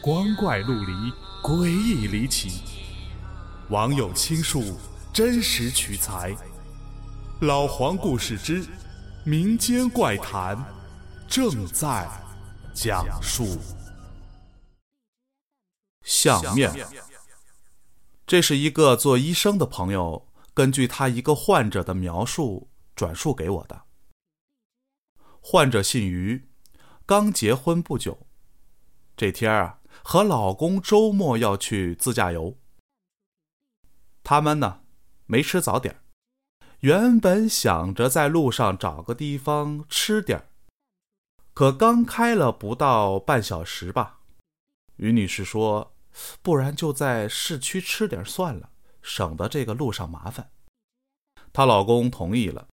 [0.00, 0.92] 光怪陆离，
[1.42, 2.62] 诡异离奇。
[3.68, 4.78] 网友倾述，
[5.12, 6.34] 真实取材。
[7.40, 8.64] 老黄故事之
[9.24, 10.56] 民间怪谈
[11.26, 12.08] 正在
[12.72, 13.58] 讲述。
[16.02, 16.72] 相面，
[18.26, 23.82] 这是一个做医生的朋友根据他一个患者的描述转述给我的。
[25.40, 26.48] 患者姓于，
[27.04, 28.26] 刚结婚不久。
[29.16, 32.56] 这天啊，和老公周末要去自驾游。
[34.22, 34.82] 他们呢，
[35.26, 36.02] 没吃早点。
[36.80, 40.48] 原本想着在路上找个地方吃点
[41.52, 44.20] 可刚开了不到半小时吧，
[44.96, 45.96] 于女士说
[46.40, 48.70] ：“不然就在市区吃点算了，
[49.02, 50.52] 省得这个路上麻烦。”
[51.52, 52.68] 她老公同意了。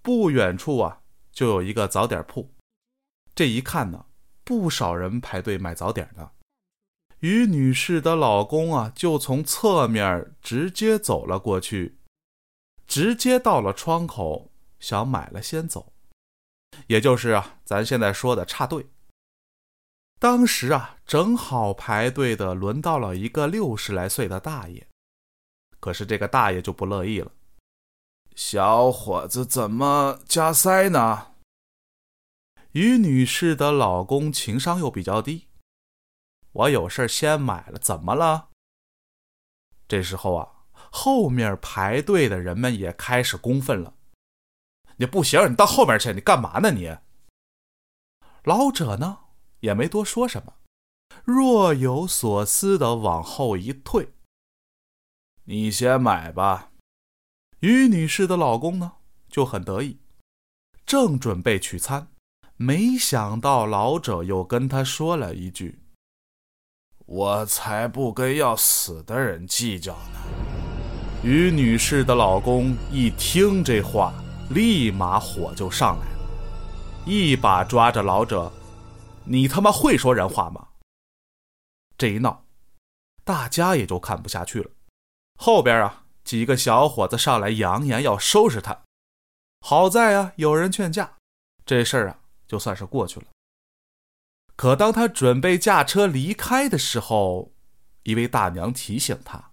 [0.00, 2.54] 不远处啊，就有一个早点铺。
[3.34, 4.06] 这一看呢。
[4.44, 6.30] 不少人排队买早点呢。
[7.20, 11.98] 于女士的老公啊，就从侧面直接走了过去，
[12.86, 15.94] 直接到了窗口，想买了先走，
[16.86, 18.86] 也就是啊，咱现在说的插队。
[20.18, 24.86] 当时啊，正好排队的轮到了一个六十来岁的大爷，
[25.80, 27.32] 可是这个大爷就不乐意了
[28.36, 31.28] ：“小伙子，怎么加塞呢？”
[32.74, 35.46] 于女士的老公情商又比较低，
[36.50, 38.48] 我有事先买了，怎么了？
[39.86, 43.94] 这时候啊，后面排队的人们也开始公愤了。
[44.96, 46.72] 你不行，你到后面去，你干嘛呢？
[46.72, 46.96] 你
[48.42, 49.20] 老者呢
[49.60, 50.54] 也没多说什么，
[51.22, 54.14] 若有所思的往后一退。
[55.44, 56.72] 你先买吧。
[57.60, 58.96] 于女士的老公呢
[59.28, 60.00] 就很得意，
[60.84, 62.08] 正准备取餐。
[62.56, 65.80] 没想到老者又跟他说了一句
[67.04, 70.20] ：“我才不跟要死的人计较呢。”
[71.24, 74.14] 于女士的老公一听这话，
[74.50, 78.52] 立马火就上来了，一把抓着老者
[79.24, 80.68] ：“你他妈会说人话吗？”
[81.98, 82.44] 这一闹，
[83.24, 84.70] 大家也就看不下去了。
[85.40, 88.82] 后边啊，几个小伙子上来扬言要收拾他。
[89.60, 91.16] 好在啊，有人劝架，
[91.66, 92.18] 这事儿啊。
[92.54, 93.26] 就算是过去了。
[94.54, 97.52] 可当他准备驾车离开的时候，
[98.04, 99.50] 一位大娘提醒他：“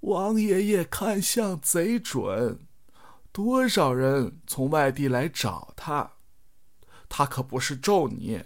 [0.00, 2.60] 王爷爷看相贼准，
[3.32, 6.12] 多少人从外地来找他，
[7.10, 8.42] 他可不是咒你，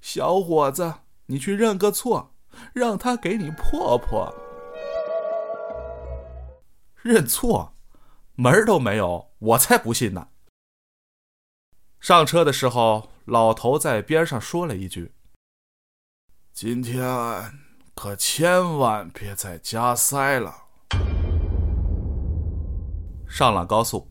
[0.00, 0.94] 小伙子，
[1.26, 2.32] 你去认个错，
[2.72, 4.34] 让他给你破破。
[7.02, 7.74] 认错，
[8.36, 10.28] 门儿都没有，我才不信呢。”
[12.00, 15.12] 上车的时候，老头在边上说了一句
[16.54, 17.02] ：“今天
[17.94, 20.54] 可千万别再加塞了。”
[23.28, 24.10] 上了高速，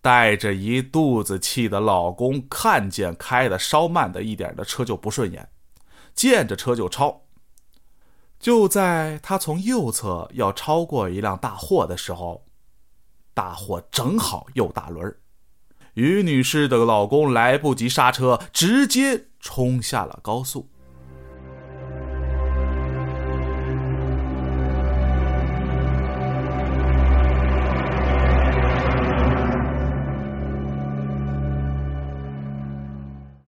[0.00, 5.50] 带着一肚子气的老公看见开的稍慢的一点的车就不顺眼，
[6.14, 7.22] 见着车就超。
[8.38, 12.46] 就在他从右侧要超过一辆大货的时候，
[13.34, 15.20] 大货正好右大轮儿。
[15.94, 20.68] 于女士的老公来不及刹车，直接冲下了高速。